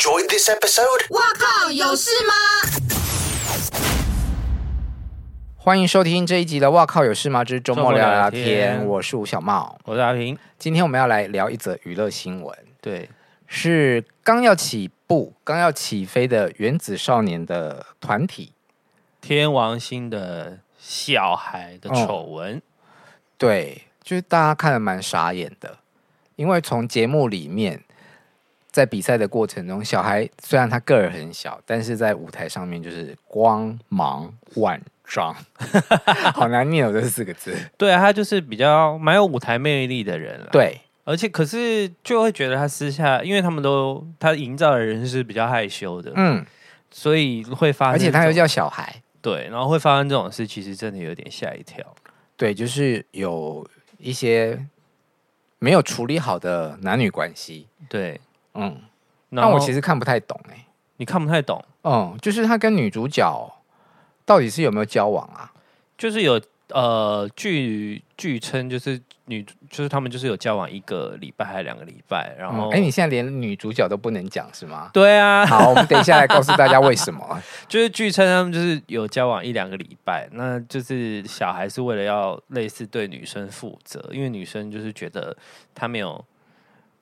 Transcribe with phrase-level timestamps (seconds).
[0.00, 1.04] enjoyed this episode?
[1.10, 2.32] 哇靠，有事吗？
[5.58, 8.86] 欢迎收听这一集的《哇靠有事吗之周末聊聊天》，天。
[8.86, 10.38] 我是吴小茂，我是阿平。
[10.58, 13.10] 今天我们要来聊一则娱乐新闻，对，
[13.46, 18.54] 是刚要起步、刚要起飞的原子少年的团体，
[19.20, 22.62] 天王星的小孩的丑闻，哦、
[23.36, 25.76] 对，就是大家看的蛮傻眼的，
[26.36, 27.84] 因为从节目里面，
[28.70, 34.80] 在比赛的过程中，小孩虽然他个儿很小，但是在舞台上面就是光芒万。
[35.12, 35.34] 丈，
[36.34, 37.52] 好难念哦，这四个字。
[37.76, 40.46] 对啊，他就是比较蛮有舞台魅力的人了。
[40.52, 46.46] 对，而且可是就会觉得他私下，因为他们都他营造的人是比较害羞的，嗯，
[46.92, 47.94] 所以会发生。
[47.94, 51.84] 而且他又叫小孩，对，然后会发生这种事，其实真的有点吓一跳。
[52.36, 54.64] 对，就是有一些
[55.58, 57.66] 没有处理好的男女关系。
[57.88, 58.20] 对，
[58.60, 58.76] 嗯，
[59.30, 60.66] 那我其实看不太懂哎、欸，
[60.98, 61.64] 你看不太懂？
[61.84, 63.56] 嗯，就是他跟女主角。
[64.26, 65.50] 到底是有没有交往啊？
[65.98, 74.88] 就是有呃，据据称就是女，就是他们就是有交往一个礼拜还是两个礼拜，然后哎、嗯，你现在连女主角都不能讲是吗？
[74.92, 77.42] 对啊，好，我们等一下来告诉大家为什么。
[77.66, 85.36] 就是据称他们就是有交往一两个礼拜，那就是小孩是为了要类似对女生负责，因为女生就是觉得
[85.74, 86.24] 她没有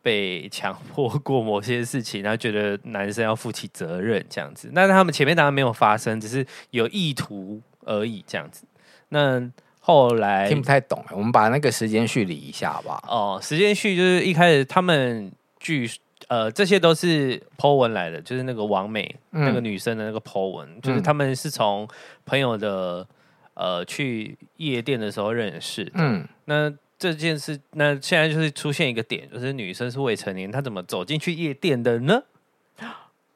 [0.09, 4.71] 被强迫过某些事情，然后觉得男生要负起责任这样子。
[4.73, 8.65] 那他们前面当然没有发生，只是有意图而已这样子。
[9.11, 9.47] 那
[9.81, 12.99] 后来听不太懂，我们把那个时间序理一下吧？
[13.07, 15.87] 哦，时间序就是一开始他们据
[16.29, 21.87] 呃这些都是 po 文来的，就是那个王美、嗯、那个女生的那个 po 文，就是他们是从
[22.25, 23.07] 朋友的
[23.53, 25.93] 呃去夜店的时候认识。
[25.93, 26.73] 嗯，那。
[26.99, 32.23] 这件事，那现在就是出现一个点，就是女生是未成年，她怎么走进去夜店的呢？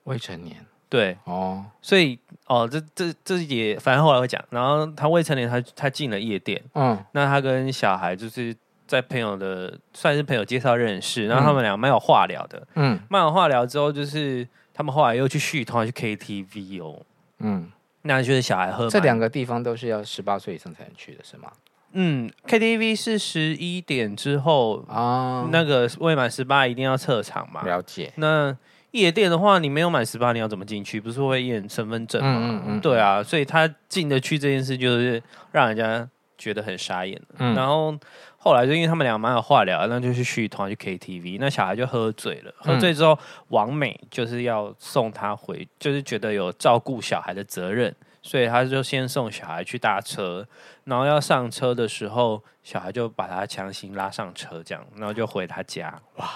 [0.05, 0.57] 未成年，
[0.89, 4.45] 对，哦，所以哦，这这这也，反正后来会讲。
[4.51, 8.53] 然后她未成年，她她进了夜店，嗯，那她跟小孩就是
[8.89, 17.01] 在朋友的，算是朋友介绍认识，然后他们俩蛮有话聊的，嗯，蛮有话聊之后，就是他们后来又去续通，去 KTV 哦，
[17.39, 17.71] 嗯，
[18.03, 21.53] 那就是小孩喝，这两个地方都是要十八岁以上才能去的，是吗？
[21.93, 27.63] 嗯，KTV 是十一点之后啊，那个未满十八一定要撤场嘛。
[27.63, 28.13] 了解。
[28.17, 28.57] 那
[28.93, 31.01] 夜店的话，你没有满十八，你要怎么进去？
[31.01, 32.39] 不是会验身份证吗？
[32.41, 32.81] 嗯嗯嗯。
[32.81, 37.21] 对啊，所以他进得去这件事，就是让人家觉得很傻眼。
[37.39, 37.55] 嗯。
[37.55, 37.95] 然后
[38.37, 41.39] 后来就因为他们俩蛮有话聊，那就去续团去 KTV。
[41.41, 47.95] 那小孩就喝醉了，喝醉之后，王美就是要送他回，就是觉得有照顾小孩的责任。
[48.23, 50.47] 所以他就先送小孩去搭车，
[50.85, 56.01] 然后要上车的时候，小孩就把他强行拉上车，这样，然后就回他家。
[56.17, 56.31] 哇，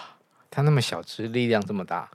[0.50, 2.10] 他那么小只，力量这么大。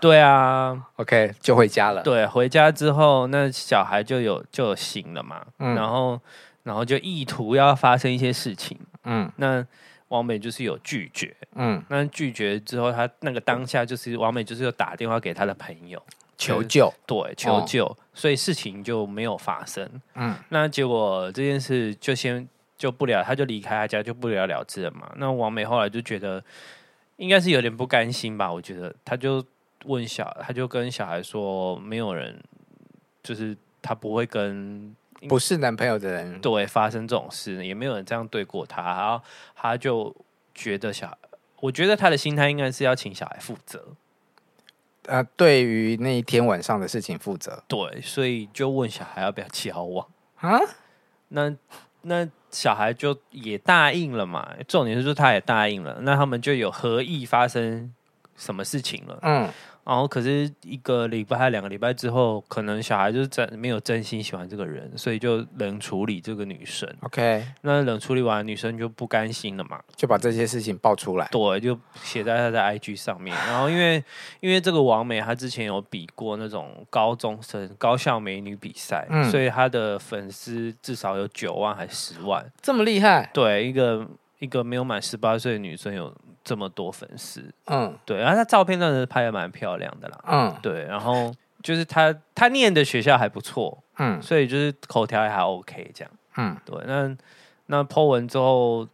[0.00, 2.02] 对啊，OK，就回家了。
[2.02, 6.20] 对，回家之后，那小孩就有就有醒了嘛，嗯、然后
[6.64, 8.78] 然后就意图要发生一些事情。
[9.04, 9.64] 嗯，那
[10.08, 11.34] 王美就是有拒绝。
[11.54, 16.02] 嗯，那拒绝之后，他那个当下就是王美就是有打电话给他的朋友。
[16.38, 19.86] 求救，对，求救，哦、所以事情就没有发生。
[20.14, 25.12] 嗯，那结果这件事就先就不了，他就离开他家，就不了了之了嘛。
[25.16, 26.42] 那王美后来就觉得
[27.16, 29.44] 应该是有点不甘心吧，我觉得他就
[29.84, 32.40] 问小，他就跟小孩说，没有人，
[33.22, 34.94] 就是他不会跟
[35.28, 38.82] 不是男朋友的人对发生这种事，也没有人这样对过他。
[38.82, 39.20] 然后
[39.56, 40.14] 他就
[40.54, 41.18] 觉得小，
[41.58, 43.84] 我觉得他的心态应该是要请小孩负责。
[45.08, 47.62] 呃，对于那一天晚上的事情负责。
[47.66, 50.60] 对，所以就问小孩要不要交往啊？
[51.28, 51.54] 那
[52.02, 54.54] 那小孩就也答应了嘛。
[54.66, 57.92] 重点是说他也答应了，那他们就有合意发生
[58.36, 59.18] 什么事情了。
[59.22, 59.48] 嗯。
[59.88, 66.86] 然后，可是一个礼拜还两个礼拜之后，可能小孩就是真没有真心喜欢这个人，所以就冷处理这个女生。
[67.00, 71.26] OK，那冷处理完，女生就不甘心了嘛，就把这些事情爆出来。
[71.32, 73.34] 对，就写在她的 IG 上面。
[73.46, 74.04] 然后，因为
[74.40, 83.30] 因为这个王美，她之前有比过那种高中生高校美女比赛，嗯、所以她的粉丝至少有九万还是十万，这么厉害？
[83.32, 84.06] 对，一个
[84.38, 86.14] 一个没有满十八岁的女生有。
[86.48, 91.30] 这么多粉丝，嗯，对，然后他照片真的是拍的蛮漂亮的啦，嗯，对，然后
[91.62, 97.14] 就是他他念的学校还不错，嗯，所以就是口条也还 OK 这样，嗯，对，那
[97.66, 98.88] 那 po 文之后，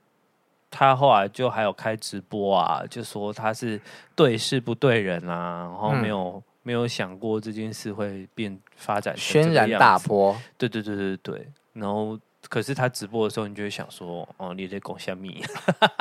[0.68, 3.80] 他后来就还有开直播啊，就说他是
[4.16, 12.18] 对事不对人啊，然后没有、嗯、没有想过这件事会变发展轩然大波，对对对对对，然后
[12.48, 15.40] 可是他直播的时候，你就会想说，哦，你在讲虾米？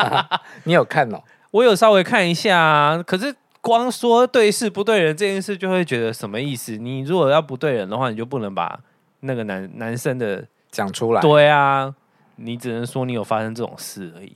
[0.66, 1.22] 你有看哦？
[1.54, 6.78] 我有稍微看一下啊，可是光说对事不对人这件事，就会觉得什么意思？
[6.78, 8.80] 你如果要不对人的话，你就不能把
[9.20, 11.22] 那个男男生的讲出来。
[11.22, 11.94] 对啊，
[12.38, 14.36] 你只能说你有发生这种事而已。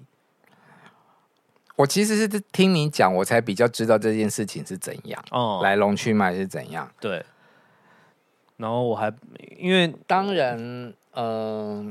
[1.76, 6.88] 我其实是听你讲，我才比较知道这件事情是怎样，哦，来龙去脉是怎样。
[7.00, 7.26] 对，
[8.58, 9.12] 然后我还
[9.58, 11.86] 因为当然，嗯、呃，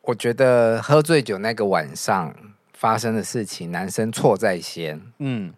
[0.00, 2.34] 我觉得喝醉酒那个晚上
[2.76, 5.52] 发生的事情，男生错在先，嗯，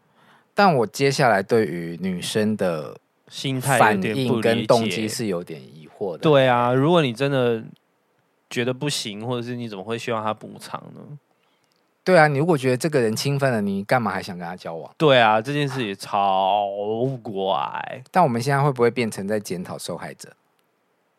[0.55, 2.97] 但我接下来对于女生的
[3.29, 6.19] 心态反应跟动机是有点疑惑的。
[6.19, 7.63] 对啊，如果你真的
[8.49, 11.01] 觉得不行，或者是你怎么会希望他补偿呢？
[12.05, 14.91] 对啊，你如果觉得这个人侵犯了你，干嘛还想跟他交往？
[14.97, 16.65] 对啊，这件事也超
[17.23, 18.03] 怪。
[18.11, 20.33] 但我们现在会不会变成在检讨受害者？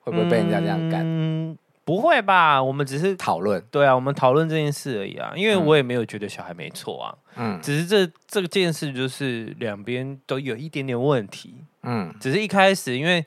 [0.01, 1.03] 会不会被人家这样干？
[1.05, 1.55] 嗯，
[1.89, 3.59] 不会吧，我们只是讨论。
[3.71, 5.33] 对啊，我们讨论这件事而已啊。
[5.36, 7.18] 因为我也没有觉得小孩没错啊。
[7.36, 11.63] 嗯，只是这这件事就是两边都有一点点问题。
[11.81, 13.25] 嗯，只是一开始因为。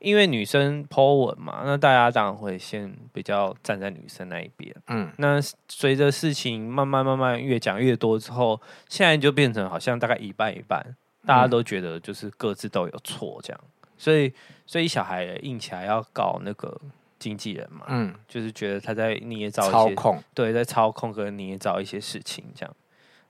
[0.00, 4.72] 因为女生 po 文嘛，那大家当然会先比较站在女生那一边。
[4.86, 10.94] 嗯，那随着事情慢慢慢慢越讲越多之后，现在就变成好像大概一半一半，
[11.26, 13.60] 大家都觉得就是各自都有错这样。
[13.96, 14.32] 所以，
[14.64, 16.80] 所以小孩硬起来要搞那个
[17.18, 22.76] 经纪人嘛，嗯，就是觉得他在捏造一些操控，对，在操控跟捏造一些事情这样。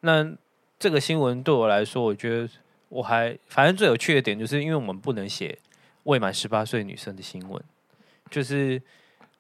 [0.01, 0.31] 那
[0.79, 2.49] 这个新闻对我来说，我觉得
[2.89, 5.59] 我还反正最有趣的点就是因为我们不能写。
[6.05, 7.63] 未满十八岁女生的新闻，
[8.31, 8.81] 就是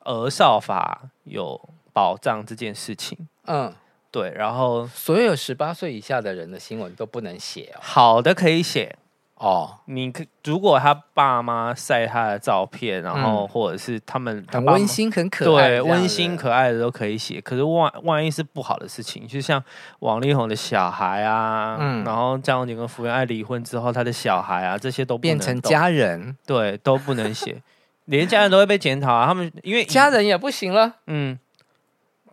[0.00, 1.58] 儿少法有
[1.94, 3.16] 保障这件事情。
[3.46, 3.72] 嗯，
[4.10, 4.30] 对。
[4.36, 7.80] 然后所有十八岁以下的人的新闻都不能写哦。
[7.80, 8.98] 好的，可以写
[9.38, 9.78] 哦。
[9.86, 17.40] 你可如果他爸妈晒他的照片，然后或者是他们很温馨、很可爱，对，温馨可爱的都可以写。
[17.40, 19.62] 可是万万一是不好的事情，就像
[20.00, 27.62] 王力宏的小孩啊，嗯，然后张宏杰跟福原爱离婚之后，他的小孩啊，这些都变成家人，对，都不能写，
[28.06, 29.26] 连家人都会被检讨啊。
[29.26, 31.38] 他们因为家人也不行了，嗯，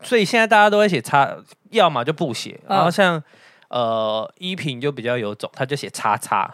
[0.01, 1.37] 所以现在大家都会写他，
[1.71, 3.23] 要么就不写，然后像。
[3.67, 6.51] 呃，依萍就比较有种，他就写叉叉，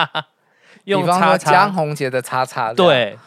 [0.84, 3.18] 用叉叉江宏杰的叉叉，对，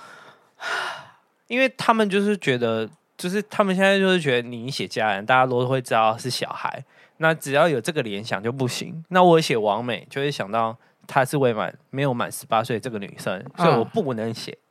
[1.48, 6.84] 因为他们就是觉得，就是他们现在就是觉得你写家人，大家都会知道是小孩，
[7.18, 9.04] 那只要有这个联想就不行。
[9.10, 10.78] 那我写王美，就会想到
[11.08, 14.62] 她是未满没有满十八岁这个女生，所以我不能写，嗯、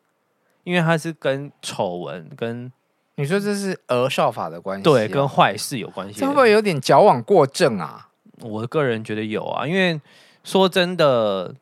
[0.65, 2.73] 因为她是跟丑闻跟
[3.17, 8.08] 你说这是儿少法的关系，对，跟坏事有关系，这会不会有点矫枉过正啊？
[8.43, 10.01] 我个人觉得有啊，因为
[10.45, 11.55] 说真的，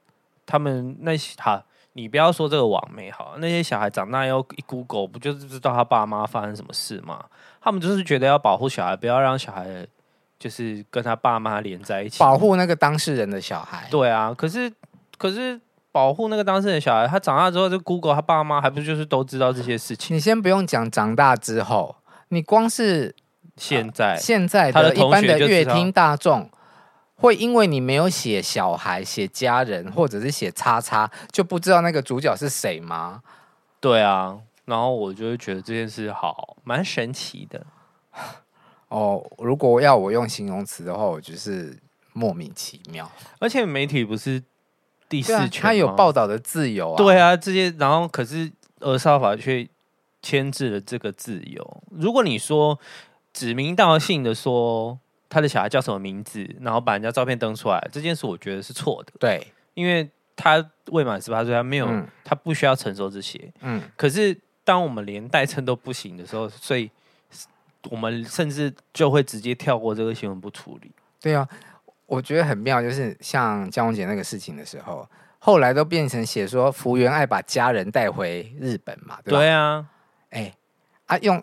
[0.45, 1.65] 他们那些哈，
[1.95, 7.25] 你不要说这个网媒好，那些小孩长大要一 Google，不就是知道他爸妈发生什么事吗？
[7.61, 9.87] 他们就是觉得要保护小孩，不要让小孩
[10.39, 13.89] 就是跟他爸妈连在一起，保护那个当事人的小孩。
[13.91, 14.73] 对啊，可是
[15.19, 20.15] 可是保护那个当事人的小孩，他长大之后就 Google 他爸妈，还不就是都知道这些事情？
[20.15, 21.97] 你先不用讲长大之后，
[22.29, 23.13] 你光是
[23.57, 26.49] 现在、呃、现在的一般的乐听大众。
[27.19, 33.23] 会因为你没有写小孩、写家人，或者是写叉叉，就不知道那个主角是谁吗？
[33.81, 37.65] 对啊，然后我就会觉得这件事好蛮神奇的。
[38.89, 41.79] 哦，如果要我用形容词的话，我就是
[42.13, 43.11] 莫名其妙。
[43.39, 44.43] 而且媒体不是
[45.09, 46.97] 第四权，他有报道的自由啊。
[46.99, 49.67] 对啊，这些然后可是俄少法却
[50.21, 51.83] 牵制了这个自由。
[51.91, 52.79] 如果你说
[53.33, 54.99] 指名道姓的说。
[55.29, 56.49] 他的小孩叫什么名字？
[56.61, 59.13] 然后把人家照片登出来，这件事我觉得是错的。
[59.19, 63.53] 对，因为他未满十八岁，他没有，嗯、他不需要承受这些。
[63.61, 63.83] 嗯。
[63.97, 66.91] 可是，当我们连代称都不行的时候，所以
[67.91, 70.91] 我们甚至就会直接跳过这个新闻不处理。
[71.21, 71.49] 对啊，
[72.07, 79.39] 我觉得很妙，就是像江宏杰那个事情的时候，后来都变成写说福原爱把家人带回日本嘛，对吧？
[79.39, 79.87] 对啊。
[80.31, 80.53] 哎，
[81.07, 81.43] 啊，用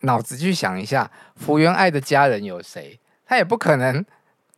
[0.00, 2.99] 脑子去想一下，福原爱的家人有谁？
[3.30, 4.04] 他也不可能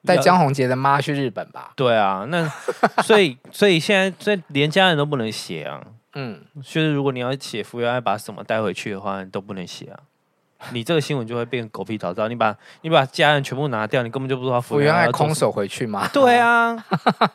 [0.06, 1.72] 带江宏杰的妈去日本吧？
[1.76, 2.50] 对啊，那
[3.04, 5.78] 所以所以现在所以连家人都不能写啊。
[6.14, 10.00] 嗯，就是如果你要写福原爱把什么带回去的话，你都不能写啊。
[10.70, 12.28] 你这个新闻就会变狗屁倒灶。
[12.28, 16.08] 你把你把家人全部拿掉，你根本就不知道福原爱空手回去吗？
[16.10, 16.82] 对啊，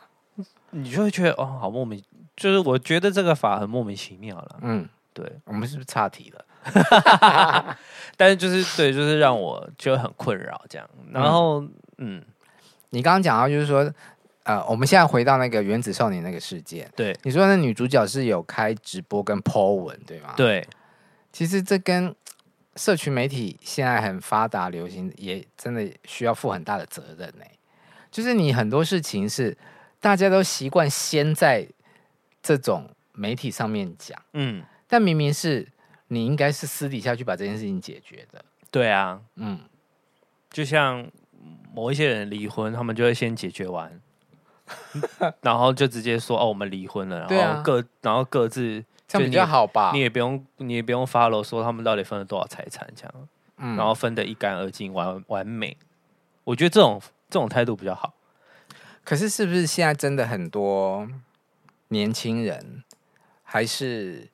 [0.70, 2.02] 你就会觉得哦，好莫名。
[2.36, 4.56] 就是我觉得这个法很莫名其妙了。
[4.62, 6.44] 嗯，对，我们是不是岔题了？
[8.16, 10.88] 但是就是对，就是让我觉得很困扰这样。
[11.12, 12.24] 然后，嗯，嗯
[12.90, 13.92] 你刚刚讲到就是说，
[14.42, 16.90] 呃，我们现在回到那个原子少年那个事件。
[16.96, 20.34] 对，你说那女主角是有开直播跟 po 文，对吗？
[20.36, 20.66] 对。
[21.30, 22.12] 其实这跟
[22.74, 27.44] 社群媒体现在很发达、流行，也真的需要负很大的责任呢。
[28.10, 29.56] 就是你很多事情是
[30.00, 31.68] 大家都习惯先在
[32.42, 35.68] 这种媒体上面讲，嗯，但明明是
[36.08, 38.44] 你应该是私底下去把这件事情解决的。
[38.70, 39.60] 对啊，嗯，
[40.50, 41.10] 就像
[41.72, 44.00] 某一些人离婚，他们就会先解决完，
[45.40, 49.92] 然后就直接说哦，我们离婚了，然后各、啊、然后各自这样比较好吧？
[49.94, 55.76] 你也不用你也不用 follow 说他们到底分了多少财产，这样，嗯，然后分得一干二净，完完美。
[56.44, 57.00] 我觉得这种
[57.30, 58.14] 这种态度比较好。
[59.04, 61.08] 可是，是不是现在真的很多
[61.88, 62.84] 年轻人
[63.42, 64.28] 还是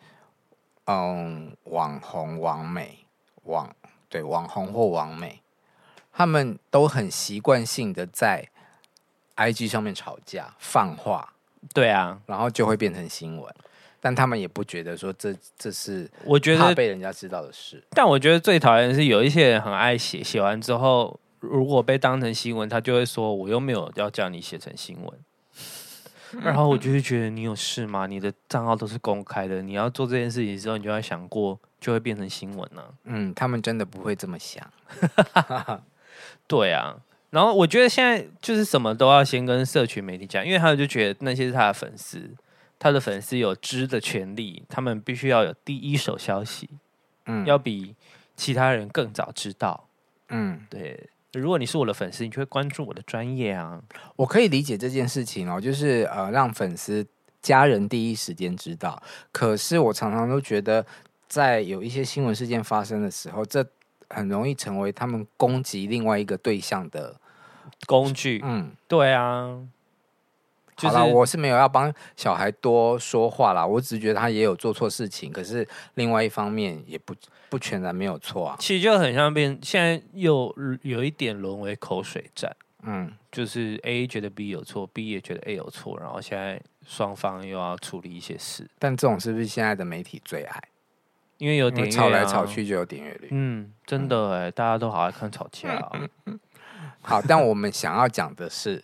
[0.87, 2.99] 嗯网红、网美、
[3.45, 3.75] 网
[4.09, 5.41] 对网红或网美，
[6.13, 8.49] 他们都很习惯性的在
[9.37, 11.35] IG 上面吵架、放话，
[11.73, 13.55] 对啊，然后就会变成新闻，
[14.01, 17.83] 但他们也不觉得说这这是我觉得被人家知道的事。
[17.91, 21.19] 但我觉得最讨厌的是有一些人很爱写，写完之后。
[21.47, 25.13] 如果被当成新闻，他就会说：“我又没有要叫你写成新闻。”
[26.43, 28.07] 然后我就会觉得你有事吗？
[28.07, 32.89] 你的账号都是公开的，你要做这件事情之后，你就要想过，就会变成新闻呢、啊。
[33.05, 34.69] 嗯，他们真的不会这么想。
[36.47, 36.97] 对啊，
[37.31, 42.31] 然后我觉得现在就是什么都要先跟社群媒体讲，因为他们就觉得那些是他的粉丝，
[42.79, 46.69] 他的粉丝有知的权利，他们必须要有第一手消息，
[47.27, 47.95] 嗯，要比
[48.37, 49.89] 其他人更早知道。
[50.29, 51.09] 嗯，对。
[51.41, 53.81] 如果你是我的粉丝，你就会关注我的专业啊。
[54.17, 57.07] 我可以理解这件事情哦，就是呃，让粉丝
[57.43, 59.03] 家人第一时间知道。
[59.33, 60.85] 可是我常常都觉得，
[61.29, 63.65] 在有一些新闻事件发生的时候，这
[64.11, 67.15] 很容易成为他们攻击另外一个对象的
[67.87, 68.41] 工具。
[68.45, 69.59] 嗯，对啊。
[70.77, 77.15] 就是、好了，我是没有要帮小孩多说话啦，我只是觉得他也有做错事情，可是另外一方面也不
[77.49, 78.57] 不全然没有错啊。
[78.59, 80.53] 其实就很像变，现在又
[80.83, 88.69] 有一点沦为口水战，嗯，就是 A 觉得 B 有错，B 也觉得 A 有错，然后现在双方又要处理一些事。
[88.81, 90.61] 但这种是不是现在的媒体最爱？
[91.39, 95.93] 因为有点、啊、吵来吵去就有点阅率，嗯，真的哎、欸，大家都好爱看吵架、啊。
[97.03, 98.83] 好，但我们想要讲的是。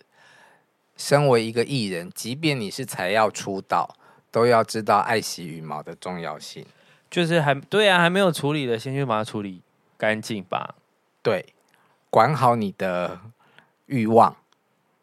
[1.01, 3.95] 身为一个艺人，即便你是才要出道，
[4.29, 6.63] 都要知道爱惜羽毛的重要性。
[7.09, 9.63] 就是还对啊，还没有处理的，先去把它处理
[9.97, 10.75] 干净吧。
[11.23, 11.53] 对，
[12.11, 13.19] 管好你的
[13.87, 14.35] 欲望。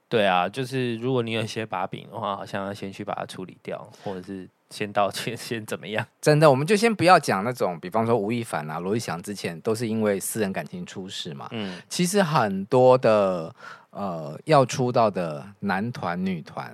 [0.08, 6.06] 对啊，就是如果你有一些把柄的话，好像要先去把它处理掉，或者是先道歉， 先怎么样？
[6.20, 11.48] 真的，我们就先不要讲那种，比方说吴亦凡啊、罗志祥之前都是因为私人感情出事嘛。
[11.50, 13.52] 嗯，其实很多的。
[13.98, 16.72] 呃，要出道的男团、女团，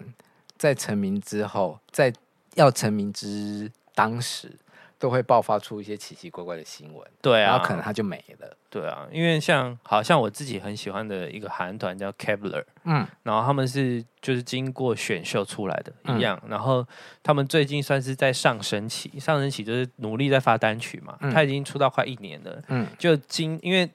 [0.59, 2.12] 在成名之后，在
[2.54, 4.52] 要成名之当时，
[4.99, 7.02] 都会爆发出一些奇奇怪怪的新闻。
[7.23, 8.54] 对啊，然后可能他就没了。
[8.69, 16.87] 对啊，因为像好像我自己很喜欢的一个韩团叫 kepler 嗯，然后他们是就是经过选秀出来的一样，嗯、然后
[17.23, 21.16] 他们最近算是在上升期，上升期就是努力在发单曲嘛。
[21.21, 23.88] 嗯、他已经出道快一年了，嗯，就经因为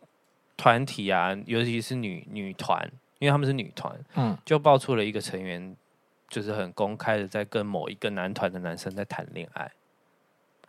[0.58, 2.90] 团体啊，尤其是女女团。
[3.20, 5.76] 因为他们是女团，嗯，就爆出了一个成员，
[6.28, 9.72] 就是很公开的在跟某一个男团的男生在谈恋爱。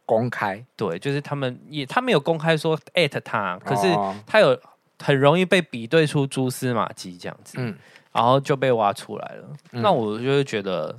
[0.04, 3.86] 公开，对，就是他们也他没有公开说艾特他，可是
[4.26, 4.60] 他有
[4.98, 7.78] 很容易被比对出蛛丝马迹这样子，嗯，
[8.12, 9.48] 然后就被挖出来了。
[9.70, 10.98] 嗯、那我就会觉得，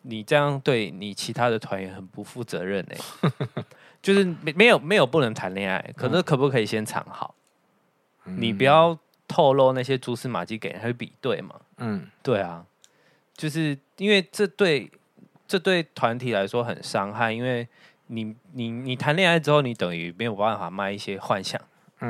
[0.00, 2.96] 你这样对你其他的团员很不负责任哎、
[3.28, 3.64] 欸，
[4.00, 7.34] 就是没没有没有不能谈恋爱，可是可不可以先藏好？
[8.24, 8.98] 嗯、你不要。
[9.36, 11.60] 透露那些蛛丝马迹给人，他会比对嘛？
[11.76, 12.64] 嗯，对啊，
[13.34, 14.90] 就是因为这对
[15.46, 17.68] 这对团体来说很伤害，因为
[18.06, 21.60] 你你你谈恋爱之后，你等于没有办法卖一些幻想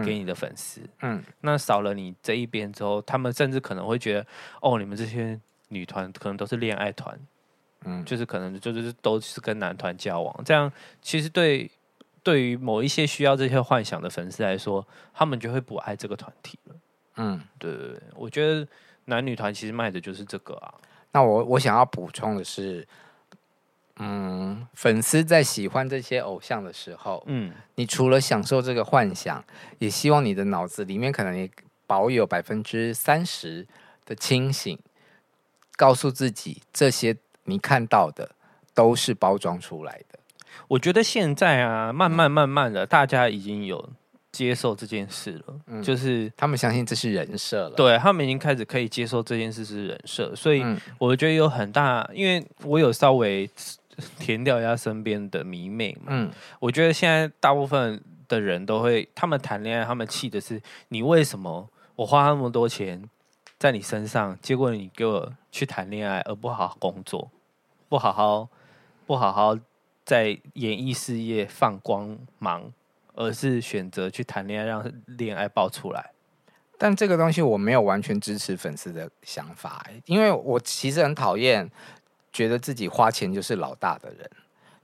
[0.04, 4.26] 给你的粉丝，嗯，那少了你这一边之后，他们甚至可能会觉得，
[4.61, 5.37] 哦，你们这些
[5.71, 7.18] 女团可能都是恋爱团，
[7.87, 11.68] 嗯，就是可能就是都是跟男团交往，这样其实对
[12.23, 16.76] 对于某一些需要这些幻想的粉丝来说，他们就会不爱这个团体了。
[17.16, 18.66] 嗯，对对对，我觉得
[19.06, 20.75] 男女团其实卖的就是这个啊。
[21.12, 22.87] 那我我想要补充的是，
[23.96, 29.42] 嗯，粉丝在喜欢这些偶像的时候，嗯，你除了享受这个幻想，
[29.78, 31.50] 也希望你的脑子里面可能也
[31.87, 33.66] 保有百分之三十
[34.04, 34.78] 的清醒，
[35.76, 38.32] 告诉自己这些你看到的
[38.75, 40.18] 都是包装出来的。
[40.68, 43.88] 我觉得现在啊，慢慢慢慢的，大家已经有。
[44.37, 50.62] 接受这件事了，嗯、就是他们相信这是人设了，对，他们已经开始可以接受这件事是人设，所以
[50.99, 53.49] 我觉得有很大，因为我有稍微
[54.19, 63.02] 填掉一下身边的迷妹嘛，嗯，我觉得现在大部分的人都会，他们谈恋爱，他们气的是你为什么我花那么多钱
[63.59, 67.31] 在你身上，结果你给我去谈恋爱，而不好好工作，
[67.88, 68.49] 不好好
[69.07, 69.59] 不好好
[70.05, 72.71] 在演艺事业放光芒，
[73.16, 76.12] 而是选择去谈恋爱，让恋爱爆出来。
[76.78, 81.68] 但这个东西我没有完全支持粉丝的想法，因为我其实很讨厌
[82.32, 84.30] 觉得自己花钱就是老大的人。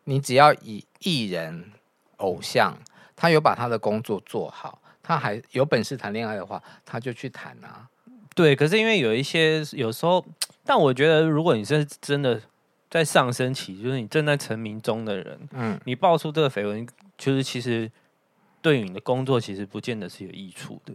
[0.05, 1.71] 你只要以艺人、
[2.17, 2.75] 偶像，
[3.15, 7.87] 他有把他的工作做好，他还有本事谈恋爱的话，他就去谈啊。
[8.35, 10.25] 对，可是因为有一些有时候，
[10.65, 12.41] 但我觉得如果你是真的
[12.89, 17.91] 在上升期，就是你正在成名中的人，嗯，你爆出这个绯闻，就是其实
[18.63, 20.95] 对于你的工作其实不见得是有益处的。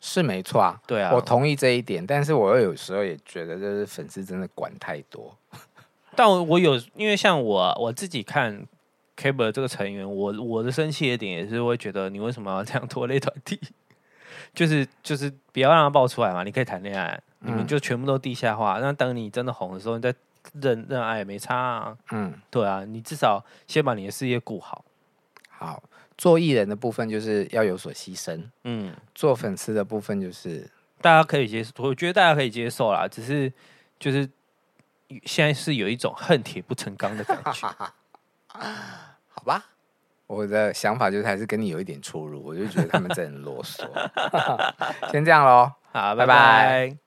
[0.00, 5.34] 是没错啊，对啊，我同意这一点，但是我又有时候也觉得，就是粉丝真的管太多。
[6.14, 8.66] 但我我有，因为像我我自己看
[9.16, 13.58] Cable 这个成员，我我的生气的点也是会觉得，你为什么要这样拖累团体？
[14.52, 18.78] 就是就是不要让他爆出来嘛，你可以谈恋爱，嗯、你们就全部都地下化。
[18.80, 20.14] 那等你真的红的时候，你再
[20.60, 21.96] 认认爱也没差啊。
[22.12, 24.84] 嗯，对啊，你至少先把你的事业顾好。
[25.48, 25.82] 好，
[26.16, 28.42] 做艺人的部分就是要有所牺牲。
[28.64, 30.68] 嗯，做粉丝的部分就是
[31.00, 33.06] 大家可以接受，我觉得大家可以接受啦。
[33.08, 33.52] 只是
[33.98, 34.28] 就是。
[35.26, 37.68] 现在是有一种恨铁不成钢的感觉，
[38.48, 39.64] 好吧？
[40.26, 43.86] 我的想法就是还是跟你有一点出入，我就觉得他们真的很啰嗦。
[45.12, 46.26] 先这样喽，好，拜拜。
[46.26, 47.03] 拜拜。